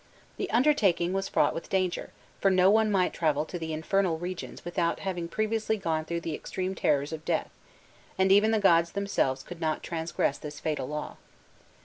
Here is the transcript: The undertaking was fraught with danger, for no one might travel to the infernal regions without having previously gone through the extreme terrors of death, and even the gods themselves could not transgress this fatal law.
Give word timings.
The 0.37 0.49
undertaking 0.49 1.13
was 1.13 1.29
fraught 1.29 1.53
with 1.53 1.69
danger, 1.69 2.09
for 2.39 2.49
no 2.49 2.71
one 2.71 2.89
might 2.91 3.13
travel 3.13 3.45
to 3.45 3.59
the 3.59 3.71
infernal 3.71 4.17
regions 4.17 4.65
without 4.65 5.01
having 5.01 5.27
previously 5.27 5.77
gone 5.77 6.05
through 6.05 6.21
the 6.21 6.33
extreme 6.33 6.73
terrors 6.73 7.13
of 7.13 7.23
death, 7.23 7.51
and 8.17 8.31
even 8.31 8.49
the 8.49 8.57
gods 8.59 8.93
themselves 8.93 9.43
could 9.43 9.61
not 9.61 9.83
transgress 9.83 10.39
this 10.39 10.59
fatal 10.59 10.87
law. 10.87 11.17